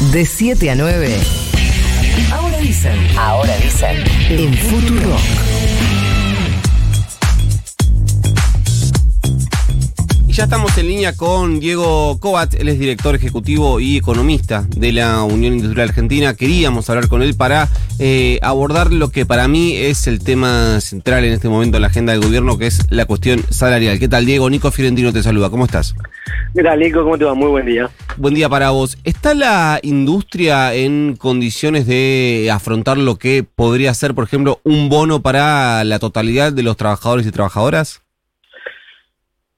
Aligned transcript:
De 0.00 0.24
7 0.24 0.70
a 0.70 0.74
9. 0.74 1.20
Ahora 2.32 2.58
dicen. 2.58 2.98
Ahora 3.16 3.54
dicen. 3.58 3.96
En 4.30 4.54
Futuro. 4.54 5.16
Y 10.26 10.32
ya 10.32 10.44
estamos 10.44 10.76
en 10.78 10.88
línea 10.88 11.14
con 11.14 11.60
Diego 11.60 12.18
Kovac, 12.18 12.54
él 12.54 12.70
es 12.70 12.78
director 12.78 13.14
ejecutivo 13.14 13.78
y 13.78 13.98
economista 13.98 14.66
de 14.74 14.90
la 14.92 15.22
Unión 15.22 15.52
Industrial 15.52 15.90
Argentina. 15.90 16.34
Queríamos 16.34 16.88
hablar 16.88 17.06
con 17.08 17.22
él 17.22 17.34
para 17.34 17.68
eh, 18.02 18.38
abordar 18.40 18.92
lo 18.92 19.10
que 19.10 19.26
para 19.26 19.46
mí 19.46 19.76
es 19.76 20.06
el 20.06 20.24
tema 20.24 20.80
central 20.80 21.24
en 21.24 21.34
este 21.34 21.50
momento 21.50 21.76
en 21.76 21.82
la 21.82 21.88
agenda 21.88 22.12
del 22.12 22.22
gobierno, 22.22 22.56
que 22.56 22.66
es 22.66 22.90
la 22.90 23.04
cuestión 23.04 23.40
salarial. 23.50 23.98
¿Qué 23.98 24.08
tal, 24.08 24.24
Diego? 24.24 24.48
Nico 24.48 24.70
Fiorentino 24.70 25.12
te 25.12 25.22
saluda. 25.22 25.50
¿Cómo 25.50 25.66
estás? 25.66 25.94
¿Qué 26.54 26.62
tal, 26.62 26.80
Nico? 26.80 27.04
¿Cómo 27.04 27.18
te 27.18 27.26
va? 27.26 27.34
Muy 27.34 27.48
buen 27.48 27.66
día. 27.66 27.90
Buen 28.16 28.32
día 28.32 28.48
para 28.48 28.70
vos. 28.70 28.96
¿Está 29.04 29.34
la 29.34 29.80
industria 29.82 30.72
en 30.72 31.14
condiciones 31.16 31.86
de 31.86 32.48
afrontar 32.50 32.96
lo 32.96 33.16
que 33.16 33.44
podría 33.44 33.92
ser, 33.92 34.14
por 34.14 34.24
ejemplo, 34.24 34.60
un 34.64 34.88
bono 34.88 35.20
para 35.20 35.84
la 35.84 35.98
totalidad 35.98 36.54
de 36.54 36.62
los 36.62 36.78
trabajadores 36.78 37.26
y 37.26 37.30
trabajadoras? 37.30 38.02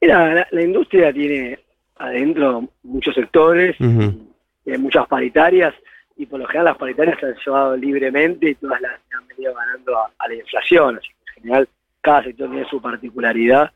Mira, 0.01 0.35
la, 0.35 0.49
la 0.51 0.63
industria 0.63 1.13
tiene 1.13 1.61
adentro 1.97 2.69
muchos 2.83 3.15
sectores, 3.15 3.77
hay 3.81 4.79
muchas 4.79 5.07
paritarias, 5.07 5.73
y 6.23 6.27
por 6.27 6.39
lo 6.39 6.47
general 6.47 6.67
las 6.67 6.77
paritarias 6.77 7.19
se 7.19 7.27
han 7.27 7.35
llevado 7.35 7.77
libremente 7.77 8.51
y 8.51 8.55
todas 8.55 8.81
las 8.81 8.93
han 9.13 9.27
venido 9.27 9.53
ganando 9.55 9.99
a, 9.99 10.29
la 10.29 10.35
inflación. 10.35 10.97
Así 10.97 11.09
que 11.09 11.31
en 11.31 11.43
general 11.43 11.69
cada 12.01 12.23
sector 12.23 12.49
tiene 12.49 12.69
su 12.69 12.81
particularidad 12.81 13.73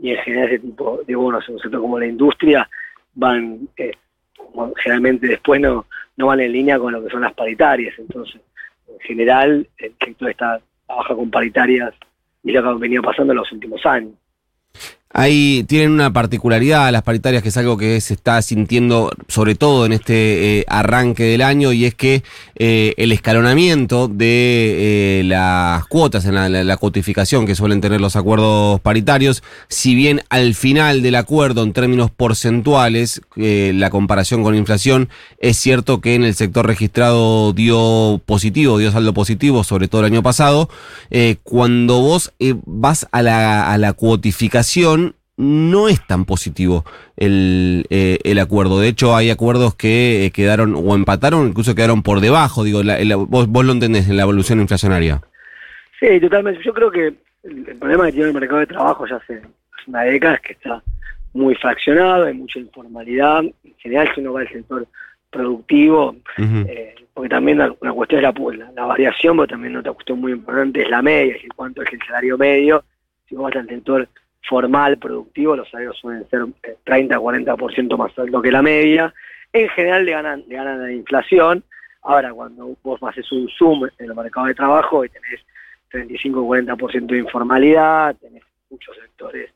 y 0.00 0.10
en 0.10 0.18
general 0.18 0.48
ese 0.48 0.58
tipo 0.60 1.00
de 1.04 1.16
bonos 1.16 1.48
en 1.48 1.54
un 1.54 1.60
sector 1.60 1.80
como 1.80 1.98
la 1.98 2.06
industria 2.06 2.68
van, 3.14 3.68
eh, 3.76 3.90
generalmente 4.76 5.26
después 5.26 5.60
no, 5.60 5.86
no 6.16 6.26
van 6.28 6.38
en 6.38 6.52
línea 6.52 6.78
con 6.78 6.92
lo 6.92 7.02
que 7.02 7.10
son 7.10 7.22
las 7.22 7.34
paritarias. 7.34 7.98
Entonces, 7.98 8.40
en 8.86 9.00
general 9.00 9.68
el 9.78 9.94
sector 9.98 10.30
está 10.30 10.60
trabaja 10.86 11.16
con 11.16 11.30
paritarias 11.30 11.94
y 12.44 12.52
lo 12.52 12.62
que 12.62 12.68
ha 12.68 12.72
venido 12.74 13.02
pasando 13.02 13.32
en 13.32 13.38
los 13.38 13.50
últimos 13.50 13.84
años. 13.84 14.12
Ahí 15.10 15.64
tienen 15.66 15.92
una 15.92 16.12
particularidad 16.12 16.92
las 16.92 17.02
paritarias, 17.02 17.42
que 17.42 17.48
es 17.48 17.56
algo 17.56 17.78
que 17.78 17.98
se 18.02 18.12
está 18.12 18.42
sintiendo 18.42 19.10
sobre 19.26 19.54
todo 19.54 19.86
en 19.86 19.92
este 19.94 20.58
eh, 20.58 20.64
arranque 20.68 21.24
del 21.24 21.40
año, 21.40 21.72
y 21.72 21.86
es 21.86 21.94
que 21.94 22.22
eh, 22.56 22.92
el 22.98 23.12
escalonamiento 23.12 24.06
de 24.08 25.20
eh, 25.20 25.22
las 25.24 25.86
cuotas 25.86 26.26
en 26.26 26.34
la, 26.34 26.48
la- 26.50 26.76
cotificación 26.76 27.46
que 27.46 27.54
suelen 27.54 27.80
tener 27.80 28.02
los 28.02 28.16
acuerdos 28.16 28.80
paritarios, 28.80 29.42
si 29.68 29.94
bien 29.94 30.22
al 30.28 30.54
final 30.54 31.02
del 31.02 31.14
acuerdo, 31.14 31.62
en 31.62 31.72
términos 31.72 32.10
porcentuales, 32.10 33.22
eh, 33.36 33.72
la 33.74 33.88
comparación 33.88 34.42
con 34.42 34.54
inflación, 34.54 35.08
es 35.38 35.56
cierto 35.56 36.02
que 36.02 36.16
en 36.16 36.22
el 36.22 36.34
sector 36.34 36.66
registrado 36.66 37.54
dio 37.54 38.20
positivo, 38.26 38.76
dio 38.78 38.92
saldo 38.92 39.14
positivo, 39.14 39.64
sobre 39.64 39.88
todo 39.88 40.02
el 40.02 40.12
año 40.12 40.22
pasado, 40.22 40.68
cuando 41.42 42.00
vos 42.02 42.32
vas 42.66 43.06
a 43.10 43.22
la, 43.22 43.72
a 43.72 43.78
la 43.78 43.94
cuotificación, 43.94 44.97
no 45.38 45.88
es 45.88 46.04
tan 46.06 46.24
positivo 46.24 46.84
el, 47.16 47.86
eh, 47.90 48.18
el 48.24 48.38
acuerdo. 48.40 48.80
De 48.80 48.88
hecho, 48.88 49.16
hay 49.16 49.30
acuerdos 49.30 49.74
que 49.74 50.26
eh, 50.26 50.30
quedaron 50.32 50.74
o 50.74 50.94
empataron, 50.94 51.46
incluso 51.48 51.74
quedaron 51.74 52.02
por 52.02 52.20
debajo. 52.20 52.64
Digo, 52.64 52.82
la- 52.82 52.98
la- 53.04 53.16
vos, 53.16 53.46
vos 53.48 53.64
lo 53.64 53.72
entendés 53.72 54.08
en 54.08 54.16
la 54.16 54.24
evolución 54.24 54.60
inflacionaria. 54.60 55.22
Sí, 56.00 56.20
totalmente. 56.20 56.60
Yo 56.64 56.74
creo 56.74 56.90
que 56.90 57.06
el, 57.44 57.68
el 57.68 57.76
problema 57.76 58.06
que 58.06 58.12
tiene 58.12 58.28
el 58.28 58.34
mercado 58.34 58.58
de 58.60 58.66
trabajo 58.66 59.06
ya 59.06 59.16
hace, 59.16 59.34
hace 59.36 59.44
una 59.86 60.02
década 60.02 60.34
es 60.34 60.40
que 60.40 60.52
está 60.54 60.82
muy 61.32 61.54
fraccionado, 61.54 62.24
hay 62.24 62.34
mucha 62.34 62.58
informalidad. 62.58 63.40
En 63.44 63.74
general, 63.78 64.10
si 64.14 64.20
uno 64.20 64.32
va 64.32 64.40
al 64.40 64.48
sector 64.48 64.86
productivo, 65.30 66.16
eh, 66.38 66.94
porque 67.14 67.28
también 67.28 67.58
la- 67.58 67.74
una 67.80 67.92
cuestión 67.92 68.24
es 68.24 68.34
la, 68.34 68.56
la, 68.66 68.72
la 68.72 68.84
variación, 68.86 69.36
pero 69.36 69.46
también 69.46 69.76
otra 69.76 69.92
cuestión 69.92 70.20
muy 70.20 70.32
importante 70.32 70.82
es 70.82 70.88
la 70.90 71.02
media, 71.02 71.26
es 71.28 71.32
decir, 71.34 71.50
cuánto 71.54 71.82
es 71.82 71.92
el 71.92 72.00
salario 72.06 72.36
medio. 72.38 72.84
Si 73.28 73.34
vos 73.34 73.44
vas 73.52 73.56
al 73.62 73.68
sector 73.68 74.08
formal, 74.42 74.98
productivo, 74.98 75.56
los 75.56 75.68
salarios 75.70 75.96
suelen 75.98 76.28
ser 76.28 76.46
eh, 76.62 76.76
30-40% 76.84 77.96
más 77.96 78.18
alto 78.18 78.42
que 78.42 78.52
la 78.52 78.62
media. 78.62 79.12
En 79.52 79.68
general 79.70 80.04
le 80.04 80.12
ganan, 80.12 80.44
le 80.46 80.54
ganan 80.56 80.82
la 80.82 80.92
inflación. 80.92 81.64
Ahora, 82.02 82.32
cuando 82.32 82.76
vos 82.82 83.00
haces 83.02 83.30
un 83.32 83.48
zoom 83.48 83.84
en 83.98 84.10
el 84.10 84.14
mercado 84.14 84.46
de 84.46 84.54
trabajo 84.54 85.04
y 85.04 85.08
tenés 85.08 85.40
35-40% 85.92 87.06
de 87.06 87.18
informalidad, 87.18 88.16
tenés 88.16 88.42
muchos 88.70 88.96
sectores, 88.96 89.50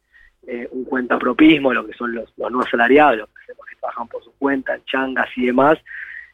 eh, 0.46 0.68
un 0.72 0.84
cuentapropismo, 0.84 1.72
lo 1.72 1.86
que 1.86 1.92
son 1.94 2.14
los, 2.14 2.32
los 2.36 2.50
no 2.50 2.60
asalariados, 2.60 3.18
los 3.18 3.28
que, 3.28 3.52
los 3.56 3.66
que 3.66 3.76
trabajan 3.76 4.08
por 4.08 4.24
su 4.24 4.32
cuenta, 4.38 4.78
changas 4.86 5.28
y 5.36 5.46
demás, 5.46 5.78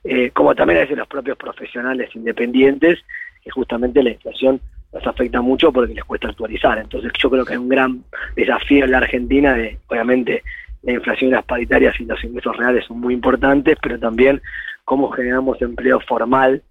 eh, 0.05 0.31
como 0.31 0.55
también 0.55 0.79
a 0.79 0.83
veces 0.83 0.97
los 0.97 1.09
propios 1.09 1.37
profesionales 1.37 2.11
independientes, 2.15 3.01
que 3.43 3.51
justamente 3.51 4.03
la 4.03 4.11
inflación 4.11 4.61
los 4.99 5.07
afecta 5.07 5.41
mucho 5.41 5.73
porque 5.73 5.95
les 5.95 6.05
cuesta 6.05 6.29
actualizar. 6.29 6.79
Entonces 6.79 7.13
yo 7.21 7.31
creo 7.31 7.45
que 7.45 7.55
hay 7.55 7.59
un 7.59 7.69
gran 7.69 8.03
desafío 8.37 8.85
en 8.85 8.91
la 8.91 8.99
Argentina 8.99 9.55
de, 9.55 9.79
obviamente, 9.89 10.43
la 10.83 10.93
inflación 10.93 11.31
y 11.31 11.33
las 11.35 11.45
paritarias 11.45 11.95
y 12.01 12.05
los 12.05 12.23
ingresos 12.23 12.57
reales 12.57 12.85
son 12.87 13.01
muy 13.01 13.15
importantes, 13.15 13.77
pero 13.83 13.99
también 13.99 14.41
cómo 14.85 15.11
generamos 15.11 15.61
empleo 15.63 16.01
formal 16.01 16.63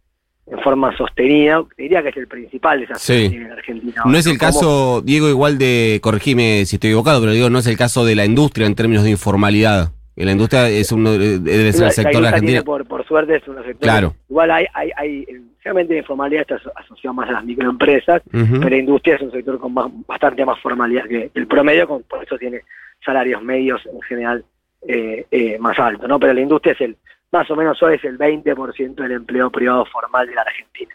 en 0.49 0.59
forma 0.59 0.95
sostenida, 0.95 1.61
diría 1.77 2.01
que 2.01 2.09
es 2.09 2.17
el 2.17 2.27
principal 2.27 2.79
desafío 2.79 2.99
Sí. 3.17 3.23
que 3.23 3.29
tiene 3.31 3.49
la 3.49 3.55
Argentina. 3.55 4.01
No 4.05 4.17
es 4.17 4.25
el 4.27 4.37
Cómo- 4.37 4.47
caso, 4.51 5.01
Diego, 5.01 5.27
igual 5.27 5.57
de, 5.57 5.99
corregime 6.01 6.63
si 6.65 6.77
estoy 6.77 6.91
equivocado, 6.91 7.19
pero 7.19 7.33
digo, 7.33 7.49
no 7.49 7.59
es 7.59 7.67
el 7.67 7.75
caso 7.75 8.05
de 8.05 8.15
la 8.15 8.23
industria 8.23 8.65
en 8.65 8.73
términos 8.75 9.03
de 9.03 9.09
informalidad. 9.09 9.91
La 10.25 10.31
industria 10.31 10.67
es 10.69 10.91
uno, 10.91 11.13
eh, 11.13 11.37
debe 11.39 11.71
ser 11.71 11.81
La- 11.81 11.87
el 11.87 11.93
sector 11.93 12.21
la 12.21 12.29
tiene, 12.39 12.63
por, 12.63 12.85
por 12.87 13.05
suerte 13.05 13.35
es 13.35 13.47
un 13.47 13.55
sector. 13.57 13.77
Claro. 13.79 14.15
Igual 14.29 14.51
hay, 14.51 14.65
hay, 14.73 14.91
hay 14.97 15.25
realmente 15.63 15.93
la 15.93 15.99
informalidad 15.99 16.41
está 16.41 16.55
aso- 16.55 16.71
asociada 16.75 17.13
más 17.13 17.29
a 17.29 17.33
las 17.33 17.45
microempresas, 17.45 18.21
pero 18.31 18.69
la 18.69 18.77
industria 18.77 19.15
es 19.15 19.21
un 19.21 19.31
sector 19.31 19.59
con 19.59 19.73
más, 19.73 19.87
bastante 20.07 20.43
más 20.45 20.59
formalidad 20.59 21.05
que 21.05 21.29
el 21.33 21.47
promedio, 21.47 21.87
con, 21.87 22.03
por 22.03 22.23
eso 22.23 22.37
tiene 22.37 22.61
salarios 23.05 23.41
medios 23.43 23.85
en 23.85 24.01
general 24.01 24.43
eh, 24.87 25.25
eh, 25.31 25.57
más 25.59 25.77
altos, 25.79 26.07
¿no? 26.09 26.19
Pero 26.19 26.33
la 26.33 26.41
industria 26.41 26.73
es 26.73 26.81
el, 26.81 26.97
más 27.31 27.49
o 27.51 27.55
menos 27.55 27.81
hoy 27.83 27.95
es 27.95 28.03
el 28.05 28.17
20% 28.17 28.95
del 28.95 29.11
empleo 29.11 29.49
privado 29.51 29.85
formal 29.85 30.25
de 30.27 30.33
la 30.35 30.41
Argentina. 30.41 30.93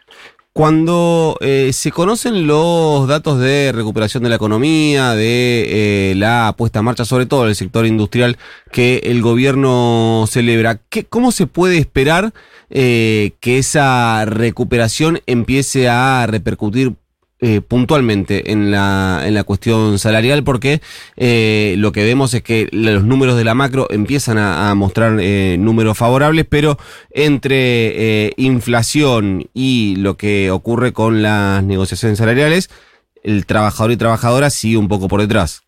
Cuando 0.53 1.35
eh, 1.41 1.71
se 1.73 1.91
conocen 1.91 2.45
los 2.45 3.07
datos 3.07 3.39
de 3.39 3.71
recuperación 3.71 4.21
de 4.21 4.29
la 4.29 4.35
economía, 4.35 5.15
de 5.15 6.11
eh, 6.11 6.15
la 6.15 6.53
puesta 6.55 6.77
en 6.77 6.85
marcha, 6.85 7.05
sobre 7.05 7.25
todo 7.25 7.45
del 7.45 7.55
sector 7.55 7.87
industrial 7.87 8.37
que 8.71 9.01
el 9.05 9.23
gobierno 9.23 10.25
celebra, 10.29 10.79
¿qué, 10.89 11.05
¿cómo 11.05 11.31
se 11.31 11.47
puede 11.47 11.79
esperar 11.79 12.35
eh, 12.69 13.31
que 13.39 13.57
esa 13.57 14.25
recuperación 14.25 15.21
empiece 15.25 15.89
a 15.89 16.27
repercutir 16.27 16.93
eh, 17.43 17.59
puntualmente 17.59 18.51
en 18.51 18.71
la, 18.71 19.21
en 19.25 19.33
la 19.33 19.43
cuestión 19.43 19.99
salarial? 19.99 20.43
Porque 20.43 20.79
eh, 21.17 21.75
lo 21.77 21.91
que 21.91 22.05
vemos 22.05 22.33
es 22.33 22.41
que 22.41 22.69
los 22.71 23.03
números 23.03 23.35
de 23.35 23.43
la 23.43 23.53
macro 23.53 23.87
empiezan 23.89 24.37
a, 24.37 24.69
a 24.69 24.75
mostrar 24.75 25.17
eh, 25.19 25.57
números 25.59 25.97
favorables, 25.97 26.45
pero 26.49 26.77
entre 27.11 28.27
eh, 28.27 28.31
inflación 28.37 29.49
y 29.53 29.97
lo 29.97 30.15
que 30.15 30.51
ocurre 30.51 30.93
con 30.93 31.21
las 31.21 31.63
negociaciones 31.63 32.17
salariales, 32.17 32.69
el 33.23 33.45
trabajador 33.45 33.91
y 33.91 33.97
trabajadora 33.97 34.49
sigue 34.49 34.77
un 34.77 34.87
poco 34.87 35.09
por 35.09 35.19
detrás. 35.19 35.63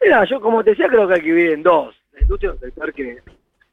Mira, 0.00 0.24
yo 0.24 0.40
como 0.40 0.62
te 0.62 0.70
decía, 0.70 0.86
creo 0.88 1.08
que 1.08 1.14
hay 1.14 1.20
que 1.20 1.26
dividir 1.26 1.50
en 1.52 1.62
dos. 1.62 1.94
La 2.12 2.20
industria 2.20 2.50
es 2.50 2.54
un 2.54 2.60
sector 2.60 2.92
que 2.92 3.18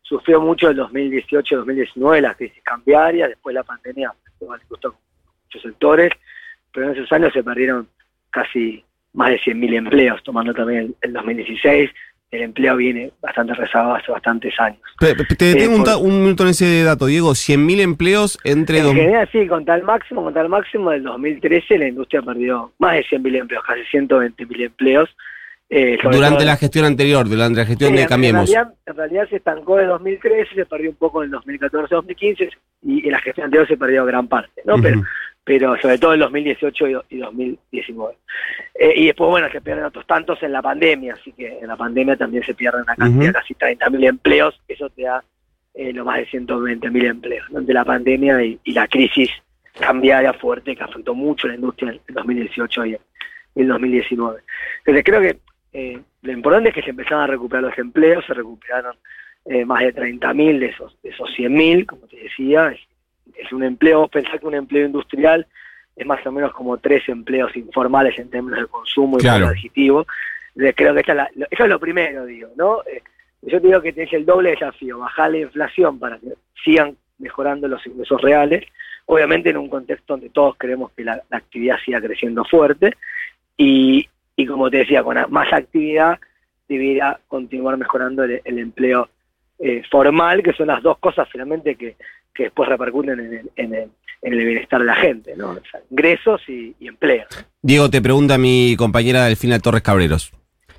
sufrió 0.01 0.41
mucho 0.41 0.69
el 0.69 0.77
2018-2019, 0.79 2.21
las 2.21 2.35
crisis 2.35 2.63
cambiarias, 2.63 3.29
después 3.29 3.53
la 3.53 3.63
pandemia 3.63 4.09
afectó 4.09 4.91
con 4.91 4.99
muchos 5.43 5.61
sectores, 5.61 6.11
pero 6.73 6.87
en 6.87 6.97
esos 6.97 7.11
años 7.11 7.31
se 7.33 7.43
perdieron 7.43 7.87
casi 8.29 8.83
más 9.13 9.29
de 9.31 9.39
100.000 9.39 9.73
empleos, 9.75 10.21
tomando 10.23 10.53
también 10.53 10.79
el, 10.81 10.95
el 11.01 11.13
2016. 11.13 11.89
El 12.31 12.43
empleo 12.43 12.75
viene 12.75 13.11
bastante 13.21 13.55
rezagado 13.55 13.95
hace 13.95 14.11
bastantes 14.11 14.53
años. 14.59 14.79
Pe- 14.99 15.15
pe- 15.15 15.25
Te 15.35 15.49
Eh, 15.49 15.53
detengo 15.55 15.77
un, 15.77 15.83
ta- 15.83 15.97
un 15.97 16.21
minuto 16.21 16.43
en 16.43 16.49
ese 16.49 16.83
dato, 16.83 17.07
Diego. 17.07 17.31
100.000 17.31 17.79
empleos 17.79 18.37
entre 18.43 18.77
En 18.77 18.83
dos... 18.83 18.93
general, 18.93 19.27
sí, 19.31 19.47
con 19.47 19.65
tal 19.65 19.81
máximo, 19.81 20.23
con 20.23 20.31
tal 20.35 20.47
máximo 20.47 20.91
del 20.91 21.01
2013, 21.05 21.79
la 21.79 21.87
industria 21.87 22.21
perdió 22.21 22.71
más 22.77 22.93
de 22.93 23.03
100.000 23.05 23.35
empleos, 23.35 23.63
casi 23.65 23.81
120.000 23.91 24.61
empleos. 24.63 25.09
eh, 25.71 25.97
Durante 26.03 26.37
todo- 26.37 26.45
la 26.45 26.57
gestión 26.57 26.85
anterior, 26.85 27.27
durante 27.27 27.59
la 27.61 27.65
gestión 27.65 27.91
Sí, 27.93 27.97
de 27.97 28.05
Cambiemos. 28.05 28.47
En 28.47 28.53
realidad, 28.55 28.73
en 28.85 28.95
realidad 28.95 29.29
se 29.29 29.35
estancó 29.37 29.79
en 29.79 29.87
2013, 29.87 30.53
se 30.53 30.65
perdió 30.67 30.91
un 30.91 30.97
poco 30.97 31.23
en 31.23 31.31
el 31.33 31.39
2014-2015 31.39 32.49
y 32.83 33.05
en 33.07 33.11
la 33.11 33.19
gestión 33.21 33.45
anterior 33.45 33.67
se 33.67 33.77
perdió 33.77 34.05
gran 34.05 34.27
parte, 34.27 34.61
¿no? 34.65 34.75
Pero, 34.79 34.99
Ujú. 34.99 35.07
pero 35.07 35.18
sobre 35.81 35.97
todo 35.97 36.13
en 36.13 36.19
2018 36.19 36.87
y, 36.87 36.93
do- 36.93 37.05
y 37.09 37.17
2019. 37.17 38.15
Eh, 38.75 38.93
y 38.95 39.05
después, 39.07 39.29
bueno, 39.29 39.49
se 39.51 39.61
pierden 39.61 39.85
otros 39.85 40.05
tantos 40.05 40.41
en 40.43 40.51
la 40.51 40.61
pandemia, 40.61 41.13
así 41.13 41.31
que 41.33 41.59
en 41.59 41.67
la 41.67 41.75
pandemia 41.75 42.15
también 42.15 42.43
se 42.43 42.53
pierden 42.53 42.83
una 42.83 42.95
cantidad 42.95 43.21
de 43.23 43.29
Ujú. 43.29 43.39
casi 43.39 43.53
30.000 43.55 44.07
empleos, 44.07 44.61
eso 44.67 44.89
te 44.89 45.03
da 45.03 45.23
eh, 45.73 45.93
lo 45.93 46.05
más 46.05 46.17
de 46.17 46.27
120.000 46.27 47.05
empleos, 47.05 47.49
¿no? 47.51 47.59
Entre 47.59 47.73
la 47.73 47.85
pandemia 47.85 48.43
y, 48.43 48.59
y 48.63 48.73
la 48.73 48.87
crisis 48.87 49.29
cambiaria 49.79 50.33
fuerte 50.33 50.75
que 50.75 50.83
afectó 50.83 51.13
mucho 51.13 51.47
a 51.47 51.49
la 51.51 51.55
industria 51.55 51.91
en 51.91 51.99
el 52.07 52.15
2018 52.15 52.85
y 52.85 52.93
en 52.95 52.99
el 53.55 53.67
2019. 53.69 54.39
Entonces 54.79 55.03
creo 55.05 55.21
que 55.21 55.37
eh, 55.73 55.99
lo 56.23 56.31
importante 56.31 56.69
es 56.69 56.75
que 56.75 56.81
se 56.81 56.89
empezaron 56.89 57.23
a 57.23 57.27
recuperar 57.27 57.63
los 57.63 57.77
empleos, 57.77 58.25
se 58.25 58.33
recuperaron 58.33 58.95
eh, 59.45 59.63
más 59.63 59.81
de 59.81 59.93
30.000 59.95 60.59
de 60.59 60.65
esos, 60.65 60.97
de 61.01 61.09
esos 61.11 61.29
100.000, 61.37 61.85
como 61.85 62.07
te 62.07 62.17
decía, 62.17 62.69
es, 62.69 62.79
es 63.49 63.53
un 63.53 63.63
empleo, 63.63 64.07
pensar 64.07 64.39
que 64.39 64.45
un 64.47 64.55
empleo 64.55 64.85
industrial 64.85 65.45
es 65.95 66.05
más 66.05 66.25
o 66.25 66.31
menos 66.31 66.53
como 66.53 66.77
tres 66.77 67.07
empleos 67.09 67.55
informales 67.57 68.17
en 68.19 68.29
términos 68.29 68.59
de 68.59 68.67
consumo 68.67 69.17
y 69.17 69.21
Claro. 69.21 69.47
Entonces, 70.55 70.75
creo 70.75 70.93
que 70.93 70.99
esta 71.01 71.11
es 71.11 71.17
la- 71.17 71.47
eso 71.49 71.63
es 71.63 71.69
lo 71.69 71.79
primero, 71.79 72.25
digo, 72.25 72.49
¿no? 72.55 72.81
Eh, 72.83 73.01
yo 73.41 73.59
te 73.61 73.67
digo 73.67 73.81
que 73.81 73.93
tenés 73.93 74.11
el 74.13 74.25
doble 74.25 74.51
desafío, 74.51 74.99
bajar 74.99 75.31
la 75.31 75.39
inflación 75.39 75.99
para 75.99 76.17
que 76.19 76.33
sigan 76.63 76.95
mejorando 77.17 77.67
los 77.67 77.85
ingresos 77.85 78.21
reales, 78.21 78.65
obviamente 79.05 79.49
en 79.49 79.57
un 79.57 79.69
contexto 79.69 80.13
donde 80.13 80.29
todos 80.29 80.55
queremos 80.57 80.91
que 80.91 81.03
la, 81.03 81.21
la 81.29 81.37
actividad 81.37 81.77
siga 81.85 82.01
creciendo 82.01 82.43
fuerte, 82.45 82.95
y, 83.57 84.07
y 84.35 84.45
como 84.45 84.69
te 84.69 84.77
decía, 84.77 85.03
con 85.03 85.17
más 85.29 85.51
actividad 85.53 86.17
debiera 86.67 87.19
continuar 87.27 87.77
mejorando 87.77 88.23
el, 88.23 88.41
el 88.43 88.59
empleo 88.59 89.09
eh, 89.59 89.83
formal, 89.91 90.41
que 90.43 90.53
son 90.53 90.67
las 90.67 90.81
dos 90.81 90.97
cosas 90.99 91.27
finalmente 91.31 91.75
que, 91.75 91.95
que 92.33 92.43
después 92.43 92.69
repercuten 92.69 93.19
en 93.19 93.33
el, 93.33 93.49
en, 93.55 93.73
el, 93.73 93.89
en 94.21 94.33
el 94.33 94.45
bienestar 94.45 94.79
de 94.79 94.85
la 94.85 94.95
gente, 94.95 95.33
¿no? 95.35 95.49
O 95.51 95.61
sea, 95.71 95.81
ingresos 95.91 96.41
y, 96.47 96.73
y 96.79 96.87
empleo. 96.87 97.25
Diego, 97.61 97.89
te 97.89 98.01
pregunta 98.01 98.37
mi 98.37 98.75
compañera 98.77 99.25
Delfina 99.25 99.59
Torres 99.59 99.81
Cabreros. 99.81 100.31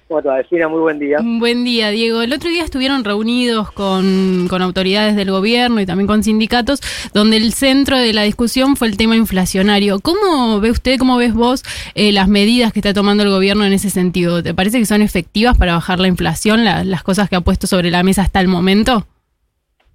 ¿Cómo 0.09 0.23
te 0.23 0.29
va, 0.29 0.37
Delfina? 0.39 0.67
Muy 0.67 0.81
buen 0.81 0.99
día. 0.99 1.19
Buen 1.23 1.63
día, 1.63 1.91
Diego. 1.91 2.21
El 2.23 2.33
otro 2.33 2.51
día 2.51 2.65
estuvieron 2.65 3.05
reunidos 3.05 3.71
con, 3.71 4.49
con 4.51 4.61
autoridades 4.61 5.15
del 5.15 5.31
gobierno 5.31 5.81
y 5.81 5.87
también 5.87 6.09
con 6.09 6.25
sindicatos, 6.25 6.81
donde 7.15 7.37
el 7.37 7.53
centro 7.53 7.97
de 7.97 8.13
la 8.13 8.23
discusión 8.25 8.75
fue 8.75 8.89
el 8.89 8.97
tema 8.97 9.15
inflacionario. 9.15 10.01
¿Cómo 10.01 10.59
ve 10.59 10.73
usted, 10.73 10.99
cómo 10.99 11.17
ves 11.17 11.33
vos 11.33 11.63
eh, 11.95 12.11
las 12.11 12.27
medidas 12.27 12.73
que 12.73 12.81
está 12.81 12.93
tomando 12.93 13.23
el 13.23 13.31
gobierno 13.31 13.65
en 13.65 13.73
ese 13.73 13.89
sentido? 13.89 14.43
¿Te 14.43 14.53
parece 14.53 14.81
que 14.81 14.87
son 14.87 15.01
efectivas 15.01 15.57
para 15.57 15.75
bajar 15.75 16.01
la 16.01 16.09
inflación, 16.09 16.65
la- 16.65 16.83
las 16.83 17.05
cosas 17.05 17.29
que 17.29 17.37
ha 17.37 17.41
puesto 17.43 17.69
sobre 17.69 17.93
la 17.93 18.03
mesa 18.03 18.23
hasta 18.23 18.41
el 18.41 18.49
momento? 18.49 19.07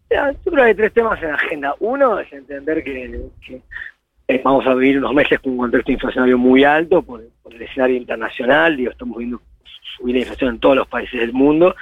Yo 0.09 0.51
creo 0.51 0.55
que 0.55 0.61
hay 0.61 0.75
tres 0.75 0.93
temas 0.93 1.21
en 1.21 1.29
la 1.29 1.35
agenda. 1.35 1.75
Uno 1.79 2.19
es 2.19 2.31
entender 2.31 2.83
que, 2.83 3.19
eh, 4.27 4.41
vamos 4.43 4.65
a 4.67 4.73
vivir 4.73 4.97
unos 4.99 5.13
meses 5.13 5.39
con 5.39 5.53
un 5.53 5.57
contexto 5.59 5.91
inflacionario 5.91 6.37
muy 6.37 6.63
alto 6.63 7.01
por, 7.01 7.21
el 7.51 7.61
escenario 7.61 7.95
internacional. 7.97 8.75
Digo, 8.77 8.91
estamos 8.91 9.17
viendo 9.17 9.41
subir 9.97 10.15
la 10.15 10.21
inflación 10.21 10.51
en 10.55 10.59
todos 10.59 10.75
los 10.75 10.87
países 10.87 11.19
del 11.19 11.33
mundo. 11.33 11.75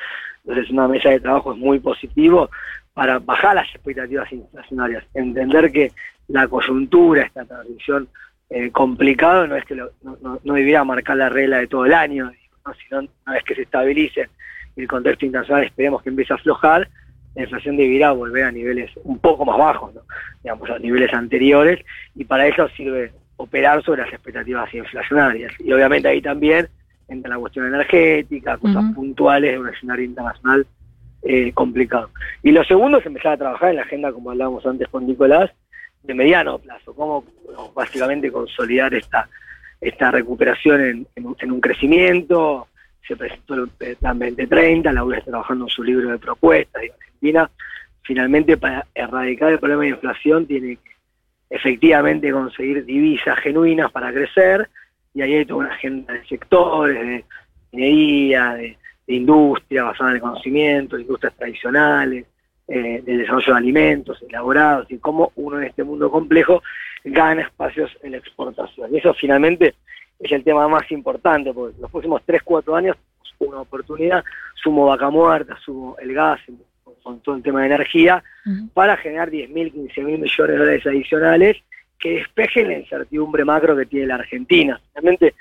Entonces, 0.46 0.70
una 0.72 0.88
mesa 0.88 1.10
de 1.10 1.20
trabajo 1.20 1.54
es 1.54 1.58
muy 1.60 1.80
positivo 1.80 2.50
para 2.94 3.20
bajar 3.20 3.56
las 3.56 3.68
expectativas 3.74 4.32
inflacionarias. 4.32 5.04
Entender 5.14 5.72
que 5.72 5.92
la 6.28 6.48
coyuntura, 6.48 7.24
esta 7.24 7.46
transición 7.46 8.08
eh, 8.50 8.70
complicada, 8.72 9.48
no 9.48 9.56
es 9.56 9.66
que 9.66 9.76
lo- 9.76 9.92
no, 10.04 10.18
no, 10.22 10.40
no 10.44 10.54
debiera 10.54 10.84
marcar 10.84 11.18
la 11.18 11.30
regla 11.30 11.58
de 11.58 11.68
todo 11.68 11.86
el 11.86 11.94
año, 11.94 12.32
sino 12.88 13.00
una 13.00 13.34
vez 13.34 13.44
que 13.44 13.56
se 13.56 13.64
estabilice 13.64 14.30
el 14.76 14.88
contexto 14.88 15.26
internacional, 15.26 15.64
esperemos 15.66 16.02
que 16.04 16.10
empiece 16.10 16.34
a 16.34 16.36
aflojar 16.36 16.88
la 17.36 17.44
inflación 17.44 17.78
deberá 17.78 18.12
volver 18.12 18.44
a 18.46 18.52
niveles 18.52 18.92
un 19.04 19.20
poco 19.20 19.46
más 19.46 19.58
bajos, 19.58 19.94
¿no? 19.96 20.02
digamos, 20.44 20.70
a 20.70 20.80
niveles 20.80 21.14
anteriores, 21.14 21.84
y 22.16 22.26
para 22.26 22.48
eso 22.48 22.68
sirve 22.70 23.12
operar 23.38 23.84
sobre 23.84 24.04
las 24.04 24.14
expectativas 24.14 24.74
inflacionarias. 24.74 25.54
Y 25.60 25.72
obviamente 25.74 26.08
ahí 26.08 26.22
también 26.22 26.68
entra 27.08 27.32
la 27.32 27.40
cuestión 27.40 27.68
energética, 27.68 28.58
cosas 28.58 28.84
puntuales 28.94 29.52
de 29.52 29.60
un 29.60 29.70
escenario 29.70 30.06
internacional 30.06 30.66
eh, 31.24 31.52
complicado. 31.54 32.10
Y 32.42 32.52
lo 32.52 32.64
segundo 32.64 32.98
es 33.00 33.06
empezar 33.06 33.34
a 33.34 33.38
trabajar 33.38 33.70
en 33.72 33.78
la 33.78 33.82
agenda, 33.84 34.12
como 34.12 34.32
hablábamos 34.32 34.66
antes 34.66 34.88
con 34.90 35.08
Nicolás, 35.08 35.52
de 36.04 36.14
mediano 36.14 36.60
plazo, 36.60 36.94
cómo 36.94 37.24
bueno, 37.46 37.72
básicamente 37.74 38.32
consolidar 38.32 38.94
esta, 38.94 39.30
esta 39.80 40.12
recuperación 40.12 40.82
en, 40.82 41.08
en 41.16 41.52
un 41.52 41.62
crecimiento, 41.62 42.68
se 43.08 43.16
presentó 43.16 43.56
el 43.56 43.70
plan 43.98 44.20
2030, 44.20 44.92
la 44.92 45.04
está 45.18 45.32
trabajando 45.32 45.66
en 45.66 45.70
su 45.70 45.84
libro 45.84 46.10
de 46.10 46.18
propuestas, 46.18 46.84
y 47.22 47.34
finalmente 48.02 48.58
para 48.58 48.86
erradicar 48.96 49.52
el 49.52 49.60
problema 49.60 49.84
de 49.84 49.90
inflación 49.90 50.46
tiene 50.46 50.78
que 50.78 50.92
efectivamente 51.50 52.32
conseguir 52.32 52.86
divisas 52.86 53.38
genuinas 53.40 53.92
para 53.92 54.12
crecer, 54.12 54.70
y 55.14 55.22
ahí 55.22 55.34
hay 55.34 55.46
toda 55.46 55.66
una 55.66 55.74
agenda 55.74 56.14
de 56.14 56.26
sectores, 56.26 57.00
de 57.00 57.26
minería, 57.72 58.54
de, 58.54 58.78
de 59.08 59.14
industria 59.14 59.84
basada 59.84 60.12
en 60.12 60.16
el 60.16 60.22
conocimiento, 60.22 60.96
de 60.96 61.04
industrias 61.04 61.36
tradicionales, 61.36 62.26
eh, 62.68 63.02
del 63.06 63.20
desarrollo 63.20 63.54
de 63.54 63.60
alimentos 63.60 64.24
elaborados, 64.28 64.90
y 64.90 64.98
cómo 64.98 65.32
uno 65.36 65.60
en 65.60 65.66
este 65.66 65.84
mundo 65.84 66.10
complejo 66.10 66.64
gana 67.04 67.42
espacios 67.42 67.92
en 68.02 68.12
la 68.12 68.18
exportación. 68.18 68.94
Y 68.94 69.00
eso 69.00 69.14
finalmente 69.14 69.76
es 70.24 70.32
el 70.32 70.44
tema 70.44 70.68
más 70.68 70.90
importante, 70.92 71.54
porque 71.54 71.80
los 71.80 71.92
próximos 71.92 72.22
3, 72.26 72.42
4 72.44 72.76
años 72.76 72.98
una 73.40 73.60
oportunidad, 73.60 74.24
sumo 74.56 74.86
vaca 74.86 75.10
muerta, 75.10 75.58
sumo 75.66 75.98
el 76.02 76.14
gas, 76.14 76.40
con, 77.02 77.20
todo 77.20 77.36
el 77.36 77.44
tema 77.44 77.60
de 77.62 77.66
energía, 77.68 78.24
para 78.74 78.96
generar 78.96 79.30
10.000, 79.30 79.74
15.000 79.74 80.04
millones 80.06 80.38
de 80.38 80.58
dólares 80.58 80.88
adicionales 80.88 81.58
que 82.00 82.16
despejen 82.16 82.70
la 82.70 82.78
incertidumbre 82.80 83.44
macro 83.44 83.76
que 83.76 83.86
tiene 83.86 84.08
la 84.08 84.16
Argentina. 84.16 84.80
Realmente 84.94 85.34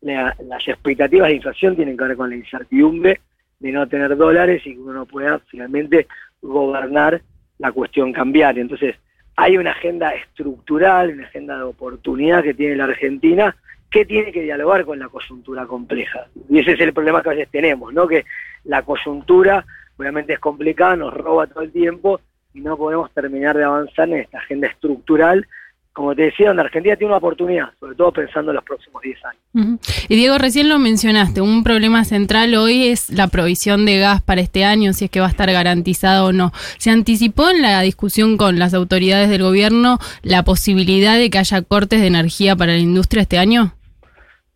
la- 0.00 0.34
las 0.46 0.66
expectativas 0.68 1.28
de 1.28 1.34
inflación 1.34 1.76
tienen 1.76 1.96
que 1.96 2.04
ver 2.04 2.16
con 2.16 2.30
la 2.30 2.36
incertidumbre 2.36 3.20
de 3.58 3.72
no 3.72 3.86
tener 3.88 4.16
dólares 4.16 4.62
y 4.66 4.74
que 4.74 4.80
uno 4.80 4.92
no 4.94 5.06
pueda 5.06 5.38
finalmente 5.50 6.06
gobernar 6.40 7.20
la 7.58 7.72
cuestión 7.72 8.12
cambiaria. 8.12 8.60
Entonces, 8.62 8.96
hay 9.36 9.56
una 9.56 9.70
agenda 9.72 10.10
estructural, 10.14 11.10
una 11.10 11.24
agenda 11.26 11.56
de 11.56 11.62
oportunidad 11.64 12.42
que 12.42 12.54
tiene 12.54 12.76
la 12.76 12.84
Argentina 12.84 13.56
que 13.94 14.04
tiene 14.04 14.32
que 14.32 14.42
dialogar 14.42 14.84
con 14.84 14.98
la 14.98 15.08
coyuntura 15.08 15.66
compleja. 15.66 16.26
Y 16.50 16.58
ese 16.58 16.72
es 16.72 16.80
el 16.80 16.92
problema 16.92 17.22
que 17.22 17.28
a 17.28 17.32
veces 17.34 17.48
tenemos, 17.48 17.94
¿no? 17.94 18.08
Que 18.08 18.24
la 18.64 18.82
coyuntura 18.82 19.64
obviamente 19.96 20.32
es 20.32 20.40
complicada, 20.40 20.96
nos 20.96 21.14
roba 21.14 21.46
todo 21.46 21.62
el 21.62 21.70
tiempo 21.70 22.20
y 22.52 22.60
no 22.60 22.76
podemos 22.76 23.12
terminar 23.12 23.56
de 23.56 23.62
avanzar 23.62 24.08
en 24.08 24.16
esta 24.16 24.38
agenda 24.38 24.66
estructural. 24.66 25.46
Como 25.92 26.12
te 26.16 26.22
decía, 26.22 26.48
donde 26.48 26.62
Argentina 26.62 26.96
tiene 26.96 27.12
una 27.12 27.18
oportunidad, 27.18 27.68
sobre 27.78 27.94
todo 27.94 28.10
pensando 28.10 28.50
en 28.50 28.56
los 28.56 28.64
próximos 28.64 29.00
10 29.00 29.16
años. 29.26 29.80
Y 30.08 30.16
Diego, 30.16 30.38
recién 30.38 30.68
lo 30.68 30.80
mencionaste, 30.80 31.40
un 31.40 31.62
problema 31.62 32.04
central 32.04 32.52
hoy 32.56 32.88
es 32.88 33.10
la 33.10 33.28
provisión 33.28 33.86
de 33.86 34.00
gas 34.00 34.20
para 34.20 34.40
este 34.40 34.64
año, 34.64 34.92
si 34.92 35.04
es 35.04 35.10
que 35.12 35.20
va 35.20 35.26
a 35.26 35.30
estar 35.30 35.52
garantizado 35.52 36.26
o 36.26 36.32
no. 36.32 36.50
¿Se 36.78 36.90
anticipó 36.90 37.48
en 37.48 37.62
la 37.62 37.80
discusión 37.82 38.36
con 38.36 38.58
las 38.58 38.74
autoridades 38.74 39.30
del 39.30 39.44
gobierno 39.44 40.00
la 40.22 40.42
posibilidad 40.42 41.16
de 41.16 41.30
que 41.30 41.38
haya 41.38 41.62
cortes 41.62 42.00
de 42.00 42.08
energía 42.08 42.56
para 42.56 42.72
la 42.72 42.78
industria 42.78 43.22
este 43.22 43.38
año? 43.38 43.76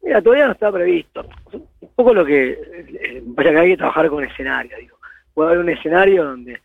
Mira, 0.08 0.22
todavía 0.22 0.46
no 0.46 0.52
está 0.52 0.72
previsto. 0.72 1.28
Un 1.52 1.90
poco 1.94 2.14
lo 2.14 2.24
que 2.24 2.52
eh, 2.52 3.22
pasa 3.36 3.50
que 3.50 3.58
hay 3.58 3.68
que 3.72 3.76
trabajar 3.76 4.08
con 4.08 4.24
escenarios. 4.24 4.80
Digo. 4.80 4.96
Puede 5.34 5.48
haber 5.50 5.58
un 5.58 5.68
escenario 5.68 6.24
donde 6.24 6.62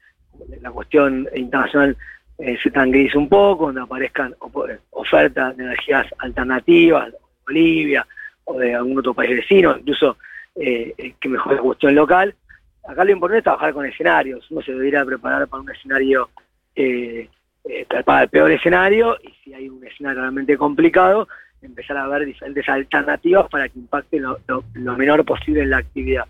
la 0.62 0.72
cuestión 0.72 1.28
internacional 1.36 1.98
eh, 2.38 2.58
se 2.64 2.72
tranquilice 2.72 3.18
un 3.18 3.28
poco, 3.28 3.66
donde 3.66 3.82
aparezcan 3.82 4.34
ofertas 4.92 5.58
de 5.58 5.64
energías 5.66 6.08
alternativas, 6.20 7.12
de 7.12 7.18
Bolivia 7.46 8.08
o 8.46 8.58
de 8.58 8.76
algún 8.76 9.00
otro 9.00 9.14
país 9.14 9.32
vecino, 9.32 9.76
incluso 9.78 10.16
eh, 10.56 10.94
eh, 10.98 11.14
que 11.20 11.28
mejore 11.28 11.58
la 11.58 11.64
cuestión 11.64 11.96
local. 11.96 12.34
Acá 12.88 13.04
lo 13.04 13.12
importante 13.12 13.40
es 13.40 13.44
trabajar 13.44 13.74
con 13.74 13.86
escenarios. 13.86 14.50
Uno 14.52 14.62
se 14.62 14.72
debería 14.72 15.04
preparar 15.04 15.50
para 15.50 15.64
un 15.64 15.70
escenario, 15.70 16.30
eh, 16.78 17.28
para 18.06 18.24
el 18.24 18.30
peor 18.30 18.52
escenario, 18.52 19.18
y 19.22 19.34
si 19.44 19.54
hay 19.54 19.68
un 19.68 19.86
escenario 19.86 20.22
realmente 20.22 20.58
complicado, 20.58 21.28
empezar 21.66 21.98
a 21.98 22.08
ver 22.08 22.26
diferentes 22.26 22.68
alternativas 22.68 23.50
para 23.50 23.70
que 23.70 23.80
impacte 23.80 24.20
lo, 24.20 24.40
lo- 24.48 24.98
menor 24.98 25.24
posible 25.26 25.62
en 25.62 25.70
la 25.70 25.78
actividad. 25.78 26.26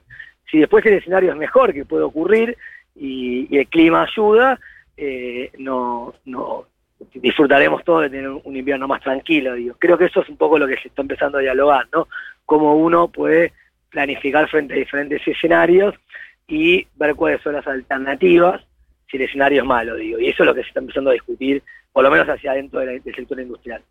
Si 0.50 0.60
después 0.60 0.86
el 0.86 0.94
escenario 0.96 1.32
es 1.32 1.38
mejor, 1.38 1.74
que 1.74 1.86
puede 1.86 2.04
ocurrir, 2.04 2.58
y, 2.96 3.48
y 3.50 3.58
el 3.58 3.68
clima 3.68 4.04
ayuda, 4.04 4.60
eh, 4.98 5.52
no, 5.58 6.14
no 6.26 6.68
disfrutaremos 7.16 7.84
todos 7.84 8.04
de 8.04 8.10
tener 8.12 8.30
un 8.30 8.56
invierno 8.56 8.88
más 8.88 9.02
tranquilo. 9.02 9.56
Digo. 9.56 9.76
Creo 9.80 9.98
que 9.98 10.06
eso 10.06 10.22
es 10.22 10.30
un 10.30 10.38
poco 10.38 10.58
lo 10.60 10.68
que 10.68 10.78
se 10.78 10.88
está 10.90 11.02
empezando 11.02 11.38
a 11.38 11.42
dialogar, 11.42 11.88
¿no? 11.92 12.08
Cómo 12.46 12.76
uno 12.76 13.08
puede 13.08 13.52
planificar 13.90 14.48
frente 14.50 14.74
a 14.74 14.78
diferentes 14.78 15.28
escenarios 15.28 15.96
y 16.48 16.88
ver 16.96 17.16
cuáles 17.16 17.42
son 17.42 17.54
las 17.54 17.66
alternativas 17.68 18.62
si 19.10 19.18
el 19.18 19.24
escenario 19.24 19.62
es 19.62 19.68
malo, 19.68 19.96
digo. 19.96 20.20
Y 20.20 20.30
eso 20.30 20.44
es 20.44 20.48
lo 20.48 20.54
que 20.54 20.62
se 20.62 20.68
está 20.68 20.80
empezando 20.80 21.10
a 21.10 21.14
discutir, 21.14 21.62
por 21.92 22.04
lo 22.04 22.12
menos 22.12 22.28
hacia 22.28 22.52
adentro 22.52 22.80
del 22.80 23.02
sector 23.04 23.40
industrial. 23.40 23.82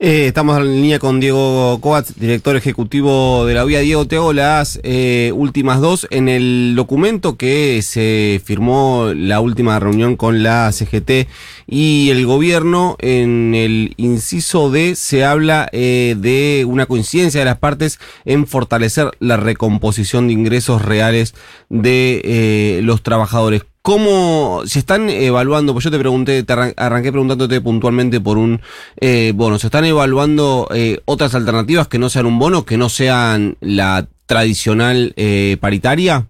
Eh, 0.00 0.26
estamos 0.26 0.58
en 0.58 0.82
línea 0.82 0.98
con 0.98 1.20
Diego 1.20 1.78
Coats, 1.80 2.18
director 2.18 2.56
ejecutivo 2.56 3.46
de 3.46 3.54
la 3.54 3.64
UIA. 3.64 3.80
Diego, 3.80 4.06
te 4.06 4.16
hago 4.16 4.32
las 4.32 4.80
eh, 4.82 5.30
últimas 5.34 5.80
dos. 5.80 6.06
En 6.10 6.28
el 6.28 6.74
documento 6.74 7.36
que 7.36 7.80
se 7.82 8.40
firmó 8.44 9.12
la 9.14 9.40
última 9.40 9.78
reunión 9.78 10.16
con 10.16 10.42
la 10.42 10.70
CGT 10.72 11.28
y 11.66 12.10
el 12.10 12.26
gobierno, 12.26 12.96
en 12.98 13.54
el 13.54 13.94
inciso 13.96 14.70
D 14.70 14.96
se 14.96 15.24
habla 15.24 15.68
eh, 15.72 16.16
de 16.18 16.64
una 16.66 16.86
coincidencia 16.86 17.40
de 17.40 17.46
las 17.46 17.58
partes 17.58 18.00
en 18.24 18.46
fortalecer 18.46 19.12
la 19.20 19.36
recomposición 19.36 20.26
de 20.26 20.34
ingresos 20.34 20.82
reales 20.82 21.34
de 21.68 22.20
eh, 22.24 22.80
los 22.82 23.02
trabajadores. 23.02 23.64
¿Cómo 23.88 24.62
se 24.64 24.78
están 24.78 25.10
evaluando? 25.10 25.74
Pues 25.74 25.84
yo 25.84 25.90
te 25.90 25.98
pregunté, 25.98 26.42
te 26.42 26.52
arran- 26.54 26.72
arranqué 26.74 27.12
preguntándote 27.12 27.60
puntualmente 27.60 28.18
por 28.18 28.38
un 28.38 28.62
eh, 28.98 29.32
bono. 29.34 29.58
¿Se 29.58 29.66
están 29.66 29.84
evaluando 29.84 30.66
eh, 30.74 31.00
otras 31.04 31.34
alternativas 31.34 31.86
que 31.86 31.98
no 31.98 32.08
sean 32.08 32.24
un 32.24 32.38
bono, 32.38 32.64
que 32.64 32.78
no 32.78 32.88
sean 32.88 33.58
la 33.60 34.06
tradicional 34.24 35.12
eh, 35.16 35.58
paritaria? 35.60 36.24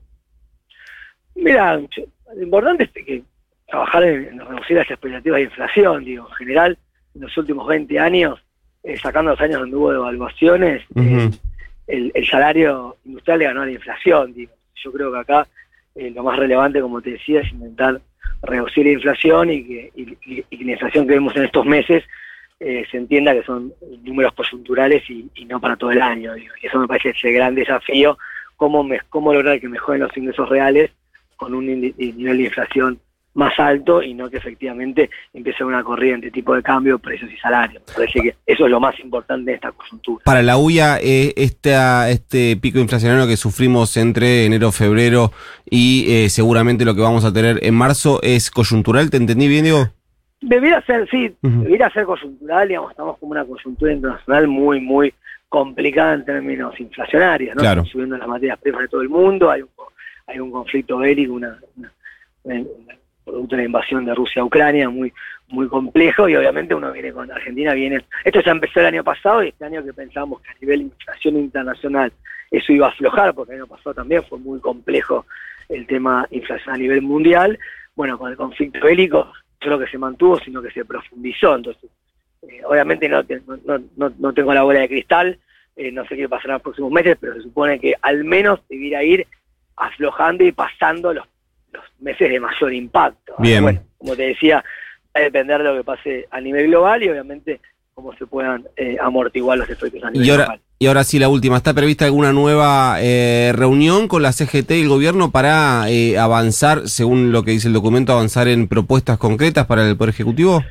Mira, 1.36 1.76
lo 1.76 2.42
importante 2.42 2.84
es 2.84 2.90
que 2.90 3.22
trabajar 3.68 4.02
en, 4.02 4.40
reducir 4.40 4.76
las 4.76 4.90
expectativas 4.90 5.36
de 5.36 5.44
inflación, 5.44 6.04
digo, 6.04 6.26
en 6.28 6.34
general, 6.34 6.78
en 7.14 7.20
los 7.20 7.38
últimos 7.38 7.68
20 7.68 8.00
años, 8.00 8.40
eh, 8.82 8.98
sacando 9.00 9.30
los 9.30 9.40
años 9.40 9.60
donde 9.60 9.76
hubo 9.76 9.92
devaluaciones, 9.92 10.82
eh, 10.96 11.30
el, 11.86 12.10
el 12.16 12.26
salario 12.28 12.96
industrial 13.04 13.38
le 13.38 13.44
ganó 13.44 13.62
a 13.62 13.66
la 13.66 13.70
inflación, 13.70 14.34
digo. 14.34 14.50
Yo 14.82 14.90
creo 14.92 15.12
que 15.12 15.18
acá 15.18 15.46
eh, 15.94 16.10
lo 16.10 16.22
más 16.22 16.38
relevante, 16.38 16.80
como 16.80 17.00
te 17.00 17.10
decía, 17.12 17.40
es 17.40 17.52
intentar 17.52 18.00
reducir 18.42 18.84
la 18.86 18.92
inflación 18.92 19.50
y 19.50 19.64
que, 19.64 20.44
la 20.50 20.72
inflación 20.72 21.06
que 21.06 21.14
vemos 21.14 21.34
en 21.36 21.44
estos 21.44 21.64
meses 21.64 22.04
eh, 22.60 22.84
se 22.90 22.96
entienda 22.98 23.32
que 23.34 23.42
son 23.42 23.72
números 24.02 24.32
coyunturales 24.34 25.02
y, 25.08 25.28
no 25.46 25.60
para 25.60 25.76
todo 25.76 25.90
el 25.90 26.02
año. 26.02 26.36
Y 26.36 26.46
eso 26.62 26.78
me 26.78 26.86
parece 26.88 27.10
ese 27.10 27.32
gran 27.32 27.54
desafío, 27.54 28.16
cómo, 28.56 28.82
me- 28.84 29.00
cómo 29.08 29.32
lograr 29.32 29.60
que 29.60 29.68
mejoren 29.68 30.02
los 30.02 30.16
ingresos 30.16 30.48
reales 30.48 30.90
con 31.36 31.54
un 31.54 31.66
nivel 31.66 31.94
de 32.38 32.44
inflación 32.44 32.98
más 33.34 33.58
alto 33.58 34.02
y 34.02 34.14
no 34.14 34.30
que 34.30 34.36
efectivamente 34.36 35.10
empiece 35.32 35.64
una 35.64 35.82
corriente 35.82 36.30
tipo 36.30 36.54
de 36.54 36.62
cambio, 36.62 36.98
precios 36.98 37.30
y 37.32 37.36
salarios. 37.38 37.82
Me 37.88 37.94
parece 37.94 38.20
que 38.20 38.34
eso 38.46 38.64
es 38.64 38.70
lo 38.70 38.80
más 38.80 38.98
importante 39.00 39.50
de 39.50 39.56
esta 39.56 39.72
coyuntura. 39.72 40.22
Para 40.24 40.42
la 40.42 40.56
UIA, 40.56 40.98
eh, 41.02 41.32
esta- 41.36 42.08
este 42.10 42.56
pico 42.56 42.78
inflacionario 42.78 43.26
que 43.26 43.36
sufrimos 43.36 43.96
entre 43.96 44.46
enero, 44.46 44.70
febrero 44.72 45.32
y 45.68 46.06
eh, 46.08 46.28
seguramente 46.30 46.84
lo 46.84 46.94
que 46.94 47.00
vamos 47.02 47.24
a 47.24 47.32
tener 47.32 47.58
en 47.62 47.74
marzo 47.74 48.20
es 48.22 48.50
coyuntural, 48.50 49.10
¿te 49.10 49.16
entendí 49.16 49.48
bien, 49.48 49.64
Diego? 49.64 49.88
Debiera 50.40 50.80
ser, 50.84 51.08
sí, 51.10 51.34
Ujú. 51.42 51.62
debiera 51.62 51.90
ser 51.90 52.04
coyuntural, 52.04 52.68
digamos, 52.68 52.90
estamos 52.90 53.18
como 53.18 53.32
una 53.32 53.44
coyuntura 53.44 53.92
internacional 53.92 54.46
muy, 54.46 54.78
muy 54.80 55.12
complicada 55.48 56.14
en 56.14 56.24
términos 56.24 56.78
inflacionarios, 56.78 57.54
¿no? 57.56 57.62
Claro. 57.62 57.80
Están 57.80 57.92
subiendo 57.92 58.16
las 58.18 58.28
materias 58.28 58.58
primas 58.60 58.82
de 58.82 58.88
todo 58.88 59.00
el 59.02 59.08
mundo, 59.08 59.50
hay 59.50 59.62
un, 59.62 59.68
hay 60.26 60.38
un 60.40 60.50
conflicto 60.50 60.98
bélico, 60.98 61.32
una, 61.32 61.58
una- 61.76 61.92
una- 62.44 62.64
producto 63.24 63.56
de 63.56 63.62
la 63.62 63.66
invasión 63.66 64.04
de 64.04 64.14
Rusia 64.14 64.42
a 64.42 64.44
Ucrania 64.44 64.88
muy, 64.90 65.12
muy 65.48 65.68
complejo 65.68 66.28
y 66.28 66.36
obviamente 66.36 66.74
uno 66.74 66.92
viene 66.92 67.12
con 67.12 67.30
Argentina, 67.30 67.72
viene, 67.74 68.04
esto 68.24 68.40
ya 68.40 68.52
empezó 68.52 68.80
el 68.80 68.86
año 68.86 69.04
pasado 69.04 69.42
y 69.42 69.48
este 69.48 69.64
año 69.64 69.84
que 69.84 69.92
pensábamos 69.92 70.40
que 70.42 70.50
a 70.50 70.54
nivel 70.60 70.82
inflación 70.82 71.36
internacional 71.36 72.12
eso 72.50 72.72
iba 72.72 72.86
a 72.86 72.90
aflojar, 72.90 73.34
porque 73.34 73.52
el 73.54 73.60
año 73.60 73.66
pasado 73.66 73.94
también 73.94 74.22
fue 74.24 74.38
muy 74.38 74.60
complejo 74.60 75.26
el 75.68 75.86
tema 75.86 76.26
inflación 76.30 76.74
a 76.74 76.78
nivel 76.78 77.02
mundial, 77.02 77.58
bueno, 77.96 78.18
con 78.18 78.30
el 78.30 78.36
conflicto 78.36 78.80
bélico 78.84 79.24
no 79.24 79.32
solo 79.70 79.78
que 79.78 79.90
se 79.90 79.96
mantuvo, 79.98 80.38
sino 80.40 80.60
que 80.60 80.70
se 80.70 80.84
profundizó. 80.84 81.56
Entonces, 81.56 81.90
eh, 82.42 82.60
obviamente 82.66 83.08
no, 83.08 83.24
te- 83.24 83.40
no, 83.46 83.56
no- 83.64 83.82
no- 83.96 84.12
no 84.18 84.32
tengo 84.34 84.52
la 84.52 84.62
bola 84.62 84.80
de 84.80 84.88
cristal, 84.88 85.38
eh, 85.74 85.90
no 85.90 86.04
sé 86.06 86.16
qué 86.16 86.28
pasará 86.28 86.52
en 86.52 86.56
los 86.56 86.62
próximos 86.62 86.92
meses, 86.92 87.16
pero 87.18 87.32
se 87.34 87.40
supone 87.40 87.80
que 87.80 87.94
al 88.02 88.24
menos 88.24 88.60
debiera 88.68 89.02
ir 89.02 89.26
aflojando 89.76 90.44
y 90.44 90.52
pasando 90.52 91.14
los, 91.14 91.26
los 91.74 91.84
meses 92.00 92.30
de 92.30 92.40
mayor 92.40 92.72
impacto. 92.72 93.34
Bien. 93.38 93.62
Bueno, 93.62 93.80
como 93.98 94.16
te 94.16 94.22
decía, 94.28 94.56
va 95.14 95.20
a 95.20 95.24
depender 95.24 95.58
de 95.62 95.64
lo 95.64 95.76
que 95.76 95.84
pase 95.84 96.26
a 96.30 96.40
nivel 96.40 96.68
global 96.68 97.02
y 97.02 97.08
obviamente 97.10 97.60
cómo 97.94 98.12
se 98.16 98.26
puedan 98.26 98.64
eh, 98.76 98.96
amortiguar 99.00 99.56
los 99.58 99.70
efectos 99.70 100.02
a 100.02 100.10
nivel 100.10 100.26
Y 100.26 100.30
ahora, 100.30 100.44
global. 100.44 100.60
y 100.80 100.86
ahora 100.86 101.04
sí, 101.04 101.18
la 101.18 101.28
última. 101.28 101.56
¿Está 101.56 101.72
prevista 101.74 102.04
alguna 102.04 102.32
nueva 102.32 102.96
eh, 103.00 103.52
reunión 103.54 104.08
con 104.08 104.22
la 104.22 104.32
CGT 104.32 104.70
y 104.72 104.82
el 104.82 104.88
gobierno 104.88 105.30
para 105.30 105.88
eh, 105.88 106.18
avanzar, 106.18 106.88
según 106.88 107.30
lo 107.30 107.42
que 107.44 107.52
dice 107.52 107.68
el 107.68 107.74
documento, 107.74 108.12
avanzar 108.12 108.48
en 108.48 108.66
propuestas 108.66 109.18
concretas 109.18 109.66
para 109.66 109.88
el 109.88 109.96
Poder 109.96 110.12
Ejecutivo? 110.14 110.62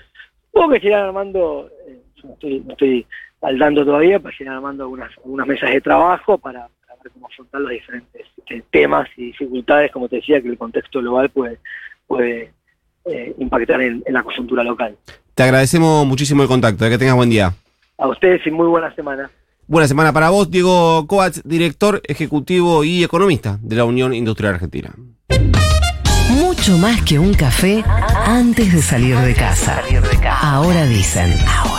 Supongo 0.51 0.73
que 0.73 0.79
se 0.81 0.87
irán 0.87 1.05
armando, 1.05 1.69
eh, 1.87 1.99
yo 2.17 2.27
no 2.27 2.33
estoy, 2.33 2.59
no 2.65 2.71
estoy 2.73 3.05
al 3.41 3.57
tanto 3.57 3.85
todavía, 3.85 4.19
pero 4.19 4.35
se 4.37 4.43
irán 4.43 4.55
armando 4.57 4.83
algunas, 4.83 5.09
algunas 5.17 5.47
mesas 5.47 5.71
de 5.71 5.81
trabajo 5.81 6.37
para, 6.37 6.67
ver 7.03 7.11
cómo 7.13 7.27
afrontar 7.27 7.61
los 7.61 7.71
diferentes 7.71 8.25
eh, 8.49 8.63
temas 8.71 9.07
y 9.17 9.25
dificultades, 9.27 9.91
como 9.91 10.07
te 10.07 10.17
decía, 10.17 10.41
que 10.41 10.49
el 10.49 10.57
contexto 10.57 10.99
global 10.99 11.29
puede, 11.29 11.59
puede 12.07 12.51
eh, 13.05 13.33
impactar 13.37 13.81
en, 13.81 14.01
en 14.05 14.13
la 14.13 14.23
coyuntura 14.23 14.63
local. 14.63 14.95
Te 15.35 15.43
agradecemos 15.43 16.05
muchísimo 16.05 16.41
el 16.43 16.47
contacto. 16.47 16.85
eh, 16.85 16.89
Que 16.89 16.97
tengas 16.97 17.15
buen 17.15 17.29
día. 17.29 17.53
A 17.97 18.07
ustedes 18.07 18.45
y 18.45 18.51
muy 18.51 18.67
buena 18.67 18.93
semana. 18.95 19.29
Buena 19.65 19.87
semana 19.87 20.11
para 20.11 20.29
vos, 20.29 20.51
Diego 20.51 21.05
Coats, 21.07 21.41
director 21.45 22.01
ejecutivo 22.05 22.83
y 22.83 23.03
economista 23.03 23.57
de 23.61 23.75
la 23.77 23.85
Unión 23.85 24.13
Industrial 24.13 24.53
Argentina. 24.55 24.93
Mucho 26.31 26.77
más 26.77 27.01
que 27.03 27.17
un 27.19 27.33
café 27.33 27.83
antes 28.25 28.73
de 28.73 28.81
salir 28.81 29.15
de 29.17 29.33
casa. 29.33 29.81
Ahora 30.41 30.85
dicen. 30.85 31.31
Ahora. 31.47 31.72